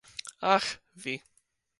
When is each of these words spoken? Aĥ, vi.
Aĥ, 0.53 0.65
vi. 1.03 1.15